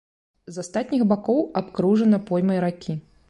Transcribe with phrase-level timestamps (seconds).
[0.55, 2.99] З астатніх бакоў абкружана поймай ракі.